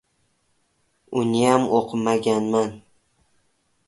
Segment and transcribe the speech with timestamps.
[1.19, 2.73] Uniyam oʻqimaganman.